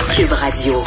[0.00, 0.82] Cube Radio.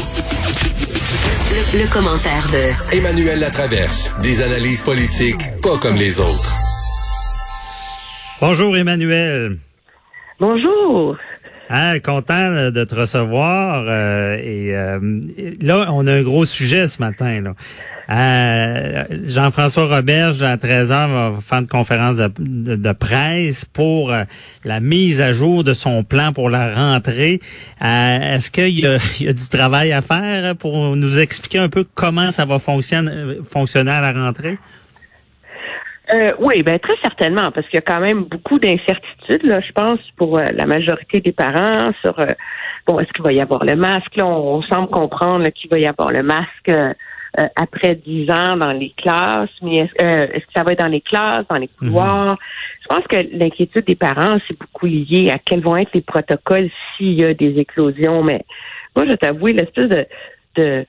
[1.49, 4.11] Le, le commentaire de Emmanuel Latraverse.
[4.21, 6.55] Des analyses politiques pas comme les autres.
[8.41, 9.57] Bonjour Emmanuel.
[10.39, 11.15] Bonjour.
[11.69, 13.83] Ah, content de te recevoir.
[13.89, 14.99] euh, et euh,
[15.61, 17.41] là, on a un gros sujet ce matin.
[17.41, 17.53] Là.
[18.09, 24.23] Euh, Jean-François Roberge, à 13h, va faire une conférence de, presse pour euh,
[24.63, 27.41] la mise à jour de son plan pour la rentrée.
[27.83, 28.97] Euh, Est-ce qu'il y, a-
[29.33, 33.11] du travail à faire pour nous expliquer un peu comment ça va fonctionner
[33.91, 34.57] à la rentrée?
[36.13, 39.71] Euh, oui, ben très certainement, parce qu'il y a quand même beaucoup d'incertitudes, là, je
[39.73, 42.27] pense, pour euh, la majorité des parents sur euh,
[42.85, 44.15] bon, est-ce qu'il va y avoir le masque?
[44.15, 46.93] Là, on, on semble comprendre là, qu'il va y avoir le masque euh,
[47.57, 51.01] après dix ans dans les classes, mais est-ce est-ce que ça va être dans les
[51.01, 52.37] classes, dans les couloirs?
[52.81, 56.69] Je pense que l'inquiétude des parents, c'est beaucoup lié à quels vont être les protocoles
[56.95, 58.23] s'il y a des éclosions.
[58.23, 58.45] Mais
[58.95, 60.05] moi, je t'avoue, l'espèce de,
[60.55, 60.85] de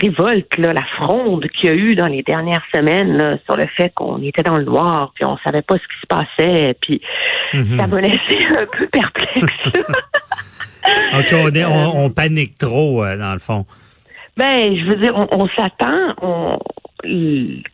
[0.00, 3.66] révolte, là, la fronde qu'il y a eu dans les dernières semaines là, sur le
[3.76, 7.00] fait qu'on était dans le noir, puis on savait pas ce qui se passait, puis
[7.54, 7.76] Mhm.
[7.78, 9.72] ça m'a laissé un peu perplexe.
[11.18, 13.66] OK, on, est- on- on panique trop, euh, dans le fond.
[14.36, 16.58] ben, je veux dire, on, on s'attend, on,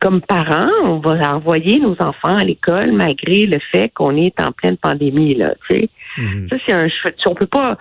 [0.01, 4.53] comme parents, on va envoyer nos enfants à l'école malgré le fait qu'on est en
[4.53, 5.89] pleine pandémie, là, tu sais.
[6.19, 6.49] Mhm.
[6.51, 6.89] Ça, c'est un.
[7.27, 7.77] On peut pas.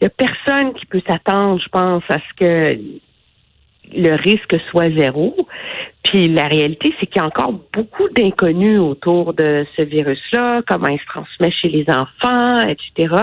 [0.00, 2.78] Il y a personne qui peut s'attendre, je pense, à ce que
[3.94, 5.34] le risque soit zéro.
[6.04, 10.88] Puis la réalité, c'est qu'il y a encore beaucoup d'inconnus autour de ce virus-là, comment
[10.88, 13.14] il se transmet chez les enfants, etc.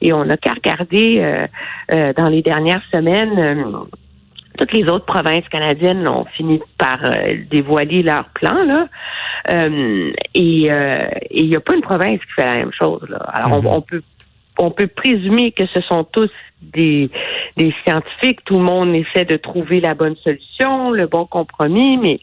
[0.00, 1.46] Et on n'a qu'à regarder euh,
[1.92, 3.38] euh, dans les dernières semaines.
[3.38, 3.64] euh,
[4.58, 8.86] toutes les autres provinces canadiennes ont fini par euh, dévoiler leur plan là,
[9.50, 13.18] Euh, et euh, il n'y a pas une province qui fait la même chose là.
[13.32, 13.66] Alors on- Mhm.
[13.76, 14.02] on, peut
[14.58, 16.30] on peut présumer que ce sont tous
[16.60, 17.10] des
[17.56, 18.44] des scientifiques.
[18.44, 22.20] Tout le monde essaie de trouver la bonne solution, le bon compromis, mais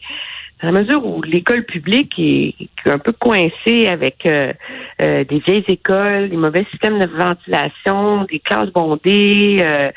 [0.62, 4.52] à la mesure où l'école publique est, est un peu coincée avec euh,
[5.00, 9.90] euh, des vieilles écoles, des mauvais systèmes de ventilation, des classes bondées, euh,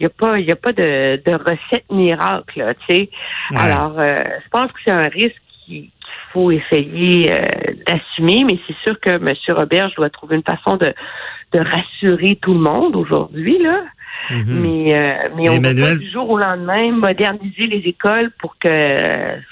[0.00, 3.10] il n'y a pas, y a pas de, de recette miracle, tu sais.
[3.52, 3.58] Ouais.
[3.58, 5.90] Alors, euh, je pense que c'est un risque qui-
[6.32, 7.40] faut essayer euh,
[7.86, 9.28] d'assumer, mais c'est sûr que M.
[9.56, 10.92] Robert doit trouver une façon de,
[11.52, 13.82] de rassurer tout le monde aujourd'hui, là.
[14.30, 14.44] Mhm.
[14.60, 18.30] Mais, euh, mais on ne Emmanuel- peut pas du jour au lendemain moderniser les écoles
[18.40, 18.68] pour que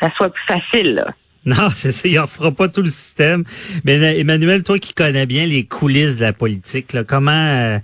[0.00, 0.94] ça soit plus facile.
[0.97, 1.06] Là.
[1.47, 3.44] Non, c'est ça, il en fera pas tout le système.
[3.84, 7.78] Mais euh, Emmanuel, toi qui connais bien les coulisses de la politique, là, comment euh,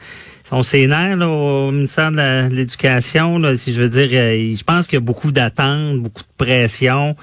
[0.51, 4.89] on s'énerve là, au ministère de l'Éducation, là, si je veux dire, euh, je pense
[4.89, 7.15] qu'il y a beaucoup d'attentes, beaucoup de pression.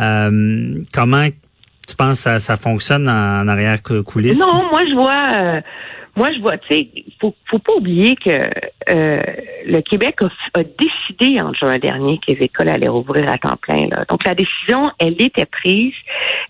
[0.00, 1.26] Euh, comment
[1.86, 4.38] tu penses que ça, ça fonctionne en, arrière cou- coulisses?
[4.38, 5.60] Non, moi je vois, euh,
[6.16, 6.88] moi je vois, tu sais,
[7.20, 8.42] faut, faut pas oublier que
[8.90, 9.22] euh,
[9.66, 10.26] le Québec a,
[10.60, 13.86] a décidé en juin dernier que les écoles allaient rouvrir à temps plein.
[13.88, 14.04] Là.
[14.08, 15.94] Donc la décision, elle était prise,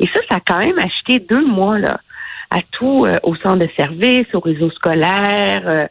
[0.01, 2.01] et ça, ça a quand même acheté deux mois là
[2.51, 5.87] à tout euh, au centre de service, au réseau scolaire, euh,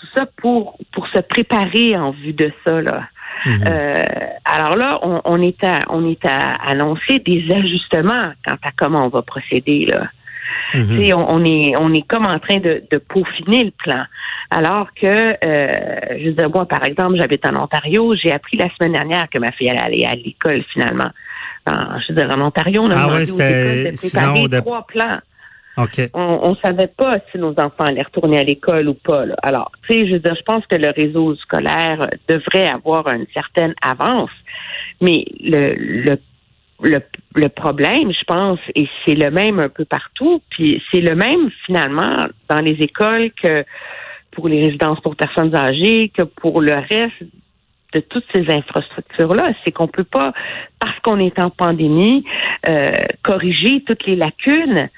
[0.00, 3.04] tout ça pour pour se préparer en vue de ça là.
[3.46, 3.64] Mhm.
[3.68, 4.04] Euh,
[4.44, 9.04] alors là, on, on est à on est à annoncer des ajustements quant à comment
[9.04, 10.08] on va procéder là.
[10.74, 11.12] Mhm.
[11.14, 14.04] On, on est on est comme en train de, de peaufiner le plan.
[14.50, 15.72] Alors que euh,
[16.18, 19.38] je veux dire, moi, par exemple, j'habite en Ontario, j'ai appris la semaine dernière que
[19.38, 21.10] ma fille allait aller à l'école finalement.
[21.66, 23.96] En, je veux dire, en Ontario, on a Ah demandé ouais, aux c'est- écoles de
[23.98, 25.18] préparer de- trois plans
[26.14, 29.24] On, on savait pas si nos enfants allaient retourner à l'école ou pas.
[29.42, 33.74] Alors, tu sais, je veux je pense que le réseau scolaire devrait avoir une certaine
[33.82, 34.30] avance,
[35.00, 36.18] mais le, le
[36.80, 37.00] le,
[37.34, 41.50] le problème, je pense, et c'est le même un peu partout, puis c'est le même
[41.66, 42.16] finalement
[42.48, 43.64] dans les écoles que
[44.30, 47.24] pour les résidences pour personnes âgées, que pour le reste
[47.94, 50.32] de toutes ces infrastructures-là, c'est qu'on peut pas,
[50.78, 52.24] parce qu'on est en pandémie,
[52.68, 52.92] euh,
[53.22, 54.88] corriger toutes les lacunes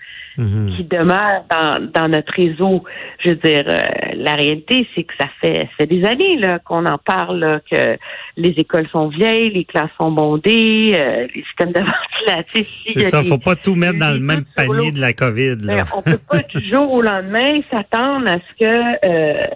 [0.40, 0.74] Mhm.
[0.76, 2.82] qui demeurent dans, dans notre réseau.
[3.22, 3.82] Je veux dire, euh,
[4.16, 7.60] la réalité, c'est que ça fait, ça fait des années là, qu'on en parle, là,
[7.70, 7.98] que
[8.36, 12.70] les écoles sont vieilles, les classes sont bondées, euh, les systèmes de ventilation.
[12.94, 15.56] C'est ça, des- faut pas tout mettre dans le même panier de la COVID.
[15.62, 15.76] Là.
[15.76, 19.46] Ben, on peut pas du jour au lendemain s'attendre à ce que euh,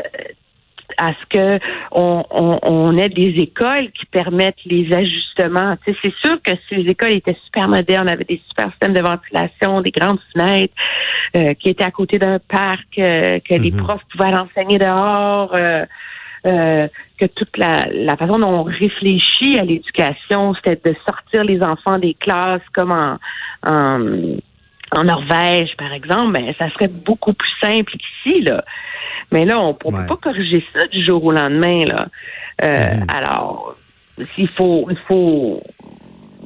[0.99, 1.59] à ce que
[1.93, 5.77] on, on, on ait des écoles qui permettent les ajustements.
[5.85, 9.81] C'est sûr que si les écoles étaient super modernes, avaient des super systèmes de ventilation,
[9.81, 10.75] des grandes fenêtres,
[11.37, 13.83] euh, qui étaient à côté d'un parc, euh, que les Mhm.
[13.83, 15.55] profs pouvaient enseigner dehors.
[15.55, 15.85] euh,
[16.47, 16.83] euh,
[17.19, 21.97] que toute la, la façon dont on réfléchit à l'éducation, c'était de sortir les enfants
[21.97, 23.17] des classes comme en,
[23.67, 24.37] en,
[24.95, 28.65] en Norvège, par exemple, ben, ça serait beaucoup plus simple qu'ici, là.
[29.33, 30.07] Mais là, on ne peut Ouais.
[30.07, 32.07] pas corriger ça du jour au lendemain, là.
[32.63, 33.07] Euh, Mhm.
[33.09, 33.77] Alors,
[34.39, 35.63] il faut, il faut,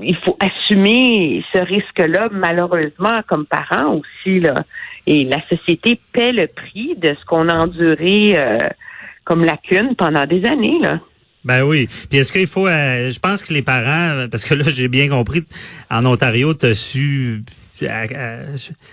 [0.00, 4.64] il faut assumer ce risque-là, malheureusement, comme parents aussi, là.
[5.06, 8.58] Et la société paie le prix de ce qu'on a enduré euh,
[9.24, 11.00] comme lacune pendant des années, là.
[11.44, 11.88] Ben oui.
[12.10, 15.08] Puis est-ce qu'il faut, euh, je pense que les parents, parce que là j'ai bien
[15.08, 15.44] compris,
[15.90, 17.42] en Ontario, tu as su
[17.86, 18.38] à, à-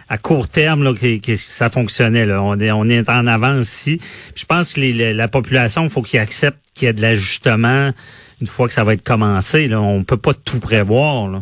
[0.09, 2.25] à court terme là, que, que ça fonctionnait.
[2.25, 2.41] Là.
[2.41, 3.97] On, est, on est en avance ici.
[3.97, 6.93] Puis je pense que les- la, la population, il faut qu'ils acceptent qu'il y a
[6.93, 7.91] de l'ajustement
[8.41, 9.67] une fois que ça va être commencé.
[9.67, 9.79] Là.
[9.81, 11.27] On peut pas tout prévoir.
[11.29, 11.41] Là.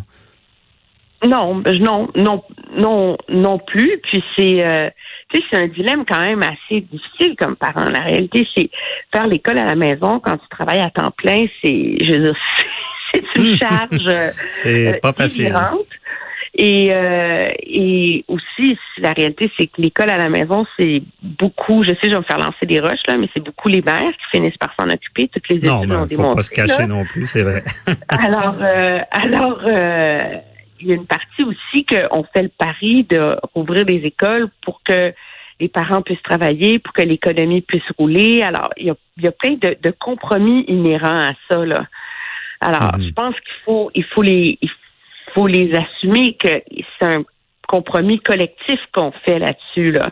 [1.25, 2.43] Non, non, non,
[2.77, 3.97] non, non plus.
[4.03, 4.89] Puis c'est, euh,
[5.33, 7.85] tu sais, c'est un dilemme quand même assez difficile comme parent.
[7.85, 8.69] La réalité, c'est
[9.13, 12.35] faire l'école à la maison quand tu travailles à temps plein, c'est, je veux dire,
[13.13, 14.31] c'est une charge.
[14.65, 15.43] euh, pas facile.
[15.45, 15.87] inhérente.
[16.55, 21.89] Et, euh, et aussi, la réalité, c'est que l'école à la maison, c'est beaucoup, je
[21.89, 24.37] sais, je vais me faire lancer des roches, là, mais c'est beaucoup les mères qui
[24.37, 25.29] finissent par s'en occuper.
[25.29, 26.35] Toutes les Non, études mais l'ont faut démontré.
[26.35, 26.87] pas se cacher là.
[26.87, 27.63] non plus, c'est vrai.
[28.09, 30.19] Alors, euh, alors, euh,
[30.79, 34.81] il y a une partie aussi qu'on fait le pari de rouvrir des écoles pour
[34.83, 35.11] que
[35.59, 38.41] les parents puissent travailler, pour que l'économie puisse rouler.
[38.43, 41.65] Alors, il y a, il y a plein de, de compromis inhérents à ça.
[41.65, 41.85] Là.
[42.61, 43.07] Alors, Mhm.
[43.07, 44.69] je pense qu'il faut, il faut les, il
[45.33, 46.61] faut les assumer que
[46.99, 47.23] c'est un
[47.67, 49.91] compromis collectif qu'on fait là-dessus.
[49.91, 50.09] Là.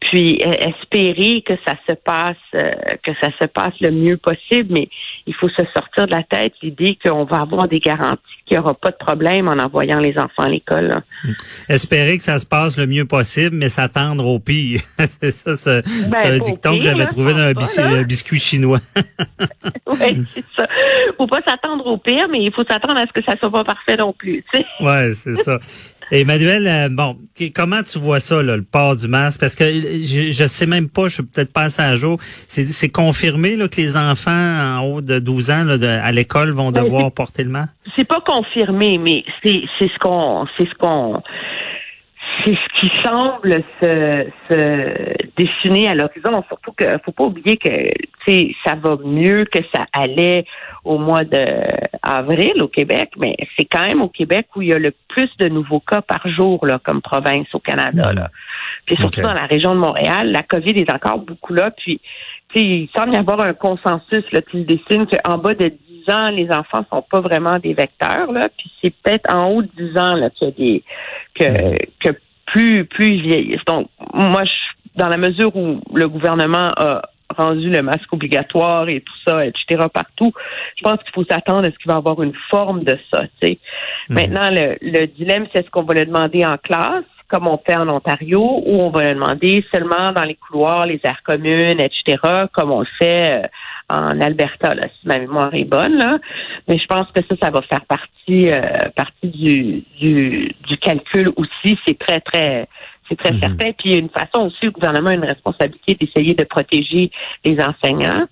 [0.00, 2.72] Puis euh, espérer que ça se passe, euh,
[3.04, 4.88] que ça se passe le mieux possible, mais
[5.26, 8.62] il faut se sortir de la tête l'idée qu'on va avoir des garanties, qu'il n'y
[8.62, 10.88] aura pas de problème en envoyant les enfants à l'école.
[10.88, 11.02] là.
[11.68, 14.80] Espérer que ça se passe le mieux possible, mais s'attendre au pire.
[14.98, 18.40] c'est ça, c'est c'est un Ben, au dicton que j'avais trouvé dans un un biscuit
[18.40, 18.80] chinois.
[19.86, 20.66] Oui, c'est ça.
[21.16, 23.64] Faut pas s'attendre au pire, mais il faut s'attendre à ce que ça soit pas
[23.64, 24.42] parfait non plus.
[24.54, 24.64] sais.
[24.80, 25.58] Ouais, c'est ça.
[26.10, 27.16] Emmanuel, euh, bon,
[27.54, 29.40] comment tu vois ça, là, le port du masque?
[29.40, 32.18] Parce que euh, je, je sais même pas, je suis peut-être pas à jour.
[32.48, 36.50] C'est, confirmé là, que les enfants en haut de 12 ans là, de- à l'école
[36.50, 37.72] vont devoir porter le masque?
[37.96, 41.22] c'est pas confirmé, mais c'est c'est ce qu'on c'est ce qu'on
[42.44, 46.42] c'est ce qui semble se, se dessiner à l'horizon.
[46.48, 47.68] Surtout que faut pas oublier que
[48.26, 50.44] sais ça va mieux que ça allait
[50.84, 51.62] au mois de
[52.02, 55.30] avril au Québec, mais c'est quand même au Québec où il y a le plus
[55.38, 58.12] de nouveaux cas par jour là, comme province au Canada.
[58.12, 58.30] Là.
[58.86, 61.70] Puis surtout dans la région de Montréal, la COVID est encore beaucoup là.
[61.70, 62.00] Puis
[62.52, 65.68] tu sais, il semble y avoir un consensus là, qui se dessine qu'en bas de
[65.68, 68.32] 10 ans, les enfants sont pas vraiment des vecteurs.
[68.32, 70.82] Là, puis c'est peut-être en haut de 10 ans là, qu'il y a des
[71.34, 73.64] que, que plus plus ils vieillissent.
[73.66, 74.50] Donc moi, je,
[74.96, 77.02] dans la mesure où le gouvernement a
[77.36, 79.86] rendu le masque obligatoire et tout ça, etc.
[79.92, 80.32] partout,
[80.76, 83.22] je pense qu'il faut s'attendre à ce qu'il va y avoir une forme de ça.
[83.40, 83.58] tu sais.
[84.08, 87.76] Maintenant, le, le dilemme, c'est est-ce qu'on va le demander en classe, comme on fait
[87.76, 92.18] en Ontario, ou on va le demander seulement dans les couloirs, les aires communes, etc.,
[92.52, 93.46] comme on le fait euh,
[93.88, 95.96] en Alberta, là, si ma mémoire est bonne.
[95.96, 96.18] Là.
[96.68, 98.62] Mais je pense que ça, ça va faire partie, euh,
[98.96, 101.78] partie du, du, du calcul aussi.
[101.86, 102.66] C'est très, très
[103.10, 103.38] c'est très Mhm.
[103.40, 103.72] certain.
[103.72, 107.10] Puis il y a une façon aussi, le gouvernement a une responsabilité d'essayer de protéger
[107.44, 108.26] les enseignants.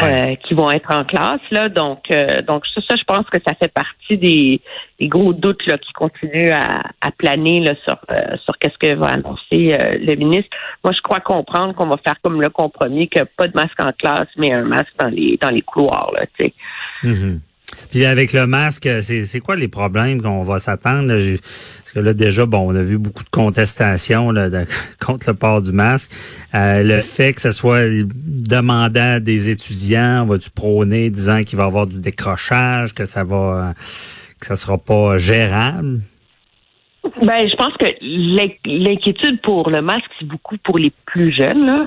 [0.00, 0.30] Ouais.
[0.32, 3.36] euh, qui vont être en classe là donc euh, donc ça, ça je pense que
[3.46, 4.62] ça fait partie des,
[4.98, 8.94] des gros doutes là qui continuent à, à planer là sur euh, sur qu'est-ce que
[8.94, 10.48] va annoncer euh, le ministre
[10.82, 13.92] moi je crois comprendre qu'on va faire comme le compromis que pas de masque en
[13.92, 16.54] classe mais un masque dans les dans les couloirs là tu sais
[17.02, 17.40] Mhm.
[17.90, 21.08] Puis avec le masque, c'est, quoi les problèmes qu'on va s'attendre?
[21.08, 24.64] Parce que là, déjà, bon, on a vu beaucoup de contestations là, de-
[25.04, 26.10] contre le port du masque.
[26.54, 27.82] Euh, le fait que ce soit
[28.14, 33.24] demandant des étudiants, va tu prôner disant qu'il va y avoir du décrochage, que ça
[33.24, 33.72] va euh,
[34.40, 36.00] que ça sera pas gérable?
[37.20, 41.66] Ben, je pense que l'in- l'inquiétude pour le masque, c'est beaucoup pour les plus jeunes,
[41.66, 41.86] là.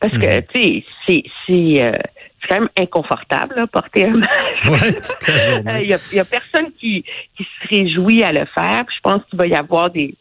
[0.00, 1.82] Parce que, tu sais, c'est,
[2.48, 4.64] c'est, euh, quand même inconfortable, là, porter un masque.
[4.70, 5.86] Ouais, toute la Il journée.
[6.12, 7.04] y, a, personne qui,
[7.36, 8.84] qui se réjouit à le faire.
[8.86, 10.14] Puis je pense qu'il va y avoir des,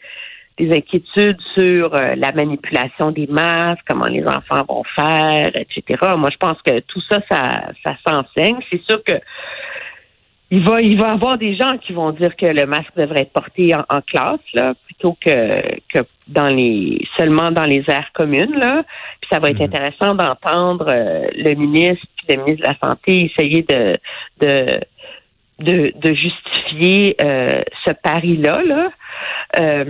[0.58, 6.14] des inquiétudes sur euh, la manipulation des masques, comment les enfants vont faire, etc.
[6.18, 8.58] Moi, je pense que tout ça, ça, ça s'enseigne.
[8.70, 9.16] C'est sûr que
[10.52, 13.22] il va, il va y avoir des gens qui vont dire que le masque devrait
[13.22, 15.62] être porté en, classe, là, plutôt que,
[15.92, 18.84] que dans les seulement dans les aires communes, là.
[19.20, 19.66] Puis ça va être mhm.
[19.66, 23.98] intéressant d'entendre euh, le ministre, le ministre de la Santé essayer de
[24.40, 24.80] de
[25.60, 28.90] de, justifier euh, ce pari-là, là.
[29.60, 29.86] Euh,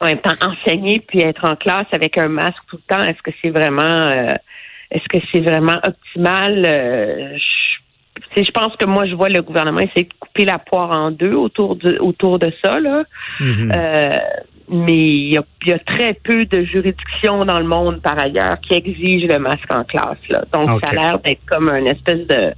[0.00, 3.20] en même temps, enseigner puis être en classe avec un masque tout le temps, est-ce
[3.20, 4.10] que c'est vraiment
[4.90, 7.36] est-ce que c'est vraiment optimal?
[8.44, 11.34] je pense que moi, je vois le gouvernement essayer de couper la poire en deux
[11.34, 12.78] autour de, autour de ça.
[12.80, 13.04] Là.
[13.40, 14.18] Euh,
[14.70, 19.26] mais il y, a, très peu de juridictions dans le monde, par ailleurs, qui exigent
[19.26, 20.18] le masque en classe.
[20.28, 20.44] Là.
[20.52, 22.52] Donc, ça a l'air d'être comme une espèce de...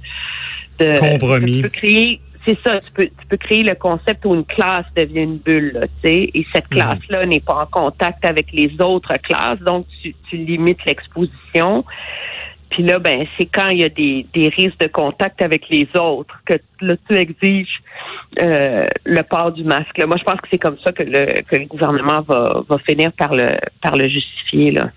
[0.79, 1.63] de Compromis.
[1.71, 5.37] créer c'est ça, tu peux, tu peux créer le concept où une classe devient une
[5.37, 6.69] bulle, tu sais, et cette mm-hmm.
[6.69, 11.85] classe-là n'est pas en contact avec les autres classes, donc tu, tu limites l'exposition.
[12.71, 15.87] Puis là, ben, c'est quand il y a des, des risques de contact avec les
[15.99, 17.81] autres que là, tu exiges
[18.41, 20.01] euh, le port du masque.
[20.05, 23.11] Moi, je pense que c'est comme ça que le, que le gouvernement va, va finir
[23.11, 23.45] par le,
[23.81, 24.71] par le justifier.
[24.71, 24.89] Là.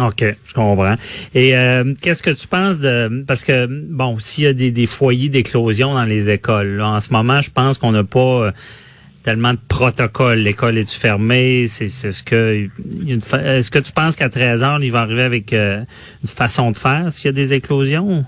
[0.00, 0.94] OK, je comprends.
[1.34, 4.86] Et euh, qu'est-ce que tu penses de parce que bon, s'il y a des, des
[4.86, 8.52] foyers d'éclosion dans les écoles, là, en ce moment, je pense qu'on n'a pas euh,
[9.22, 10.38] tellement de protocoles.
[10.38, 11.66] L'école est fermée?
[11.66, 12.68] C'est ce que
[13.36, 15.84] est-ce que tu penses qu'à 13 ans, il va arriver avec euh,
[16.22, 18.24] une façon de faire s'il y a des éclosions?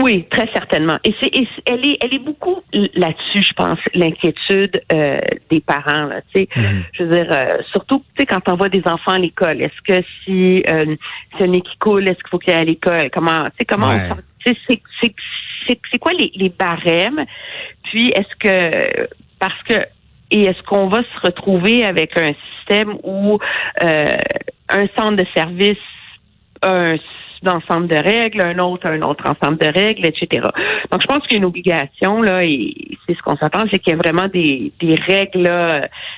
[0.00, 0.98] Oui, très certainement.
[1.04, 1.30] Et c'est,
[1.66, 5.20] elle est, elle est beaucoup là-dessus, je pense, l'inquiétude euh,
[5.50, 6.06] des parents.
[6.06, 6.84] Là, tu sais, mhm.
[6.92, 9.82] je veux dire, euh, surtout, tu sais, quand on voit des enfants à l'école, est-ce
[9.86, 10.96] que si euh,
[11.36, 13.10] c'est un nez qui coule, est-ce qu'il faut qu'il aille à l'école?
[13.12, 13.92] Comment, tu sais, comment
[14.46, 15.14] c'est, c'est,
[15.68, 17.24] c'est quoi les, les barèmes?
[17.84, 19.08] Puis, est-ce que
[19.42, 19.74] parce que
[20.30, 23.38] et est-ce qu'on va se retrouver avec un système où
[23.82, 24.16] euh,
[24.68, 25.76] un centre de service
[26.62, 26.96] un
[27.44, 30.46] ensemble de règles, un autre un autre ensemble de règles, etc.
[30.92, 32.72] Donc je pense qu'il y a une obligation là et
[33.04, 35.50] c'est ce qu'on s'attend, c'est qu'il y a vraiment des, des règles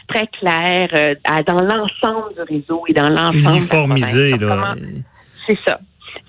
[0.06, 1.14] très claires euh,
[1.46, 4.74] dans l'ensemble du réseau et dans l'ensemble uniformisé là.
[5.46, 5.80] C'est ça.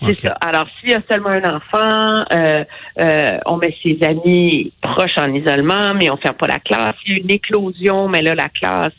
[0.01, 0.31] C'est ça.
[0.41, 2.63] Alors, s'il y a seulement un enfant, euh,
[2.99, 6.95] euh, on met ses amis proches en isolement, mais on ferme pas la classe.
[7.03, 8.93] S'il y a une éclosion, mais là, la classe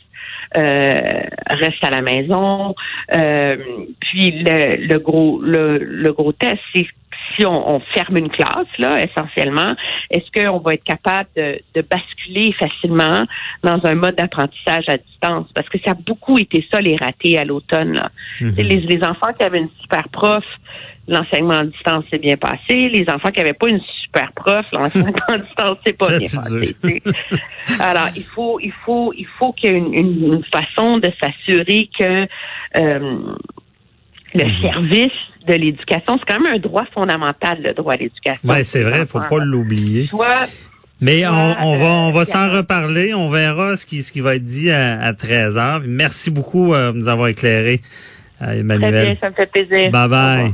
[0.57, 0.93] euh,
[1.51, 2.73] reste à la maison.
[3.09, 6.87] puis le, le gros le, le gros test, c'est
[7.35, 9.73] si on, ferme une classe, là, essentiellement,
[10.09, 13.25] est-ce qu'on va être capable de, de, basculer facilement
[13.63, 15.47] dans un mode d'apprentissage à distance?
[15.53, 18.01] Parce que ça a beaucoup été ça, les ratés à l'automne.
[18.41, 18.53] Mhm.
[18.57, 20.43] les, les enfants qui avaient une super prof,
[21.07, 22.89] l'enseignement à distance s'est bien passé.
[22.89, 26.75] Les enfants qui n'avaient pas une super prof, l'enseignement à distance s'est pas bien passé.
[27.79, 31.89] Alors, il faut, il faut, il faut qu'il y ait une, une, façon de s'assurer
[31.97, 32.27] que
[32.77, 33.17] euh,
[34.33, 34.61] le mhm.
[34.61, 35.11] service
[35.47, 38.47] de l'éducation, c'est quand même un droit fondamental, le droit à l'éducation.
[38.47, 40.09] Oui, c'est vrai, il faut pas l'oublier.
[40.99, 44.35] Mais on, on, va on va s'en reparler, on verra ce qui ce qui va
[44.35, 45.81] être dit à, à 13 heures.
[45.85, 47.81] Merci beaucoup euh, de nous avoir éclairé,
[48.41, 48.91] euh, Emmanuel.
[48.91, 49.91] Très bien, ça me fait plaisir.
[49.91, 50.53] Bye bye.